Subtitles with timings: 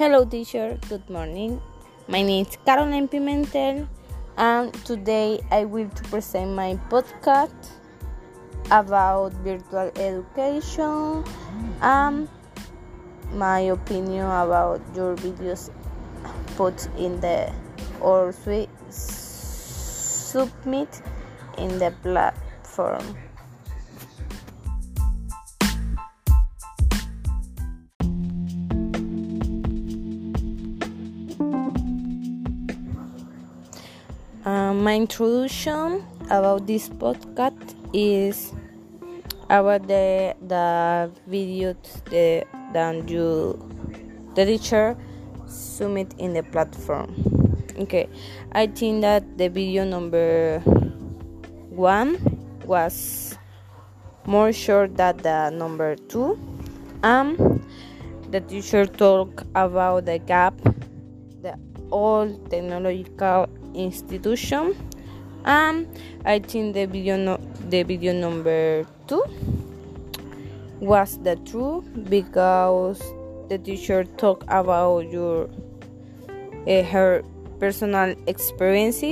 [0.00, 0.80] Hello, teacher.
[0.88, 1.60] Good morning.
[2.08, 3.86] My name is Caroline Pimentel,
[4.38, 7.52] and today I will to present my podcast
[8.70, 11.22] about virtual education
[11.82, 12.30] and
[13.34, 15.68] my opinion about your videos
[16.56, 17.52] put in the
[18.00, 18.32] or
[20.32, 21.02] submit
[21.58, 23.04] in the platform.
[34.80, 38.54] My introduction about this podcast is
[39.50, 41.76] about the the video
[42.72, 43.60] that you
[44.34, 44.96] the teacher
[45.46, 47.12] submit in the platform.
[47.78, 48.08] Okay,
[48.52, 50.60] I think that the video number
[51.68, 52.16] one
[52.64, 53.36] was
[54.24, 56.40] more short than the number two.
[57.02, 57.36] Um,
[58.30, 60.54] the teacher talk about the gap,
[61.90, 64.76] old technological institution.
[65.44, 65.88] And
[66.26, 67.38] i think the video no,
[67.70, 69.24] the video number two
[70.80, 73.00] was the true because
[73.48, 75.48] the teacher talked about your
[76.66, 77.22] uh, her
[77.58, 79.02] personal experience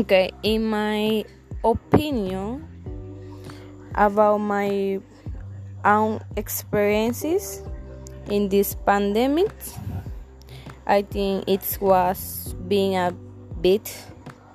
[0.00, 1.22] okay in my
[1.62, 2.64] opinion
[3.94, 4.98] about my
[5.84, 7.60] own experiences
[8.30, 9.52] in this pandemic.
[10.86, 13.12] I think it was being a
[13.60, 13.94] bit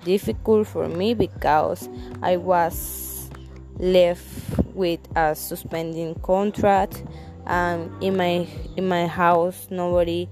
[0.03, 1.89] difficult for me because
[2.23, 3.29] I was
[3.77, 4.25] left
[4.73, 7.03] with a suspending contract
[7.45, 10.27] and in my in my house nobody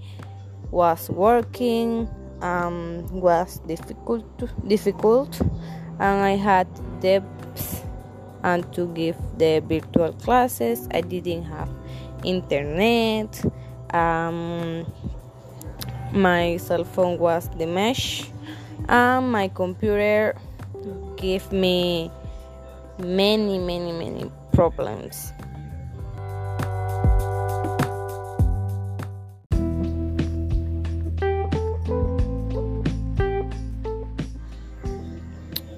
[0.71, 2.09] was working
[2.43, 4.25] um was difficult
[4.67, 5.41] difficult
[5.99, 6.67] and I had
[6.99, 7.83] debts
[8.43, 10.87] and to give the virtual classes.
[10.91, 11.69] I didn't have
[12.23, 13.43] internet.
[13.93, 14.85] Um,
[16.11, 18.29] my cell phone was the mesh,
[18.87, 20.35] and my computer
[21.15, 22.11] gave me
[22.99, 25.31] many, many, many problems.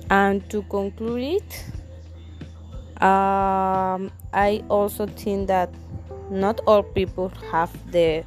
[0.09, 1.65] And to conclude it,
[3.01, 5.69] um, I also think that
[6.29, 8.23] not all people have the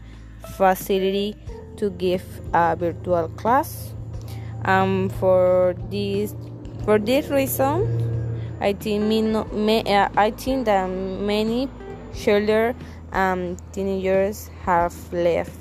[0.57, 1.37] facility
[1.77, 3.95] to give a virtual class.
[4.65, 6.35] Um, for this,
[6.85, 8.09] for this reason,
[8.61, 11.69] I think me, me uh, I think that many
[12.15, 12.75] children
[13.13, 15.53] and teenagers have left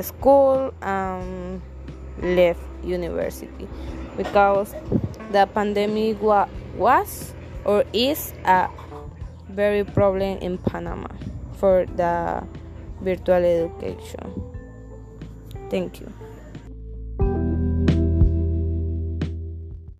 [0.00, 1.60] school and
[2.22, 3.68] left university
[4.16, 4.74] because
[5.32, 7.32] the pandemic wa- was
[7.64, 8.68] or is a
[9.48, 11.08] very problem in Panama
[11.56, 12.44] for the
[13.00, 14.52] virtual education.
[15.70, 16.12] Thank you.